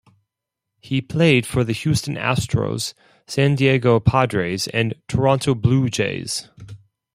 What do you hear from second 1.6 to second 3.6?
the Houston Astros, San